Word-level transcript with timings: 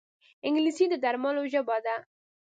انګلیسي 0.47 0.85
د 0.89 0.93
درملو 1.03 1.43
ژبه 1.53 1.77
ده 1.85 1.95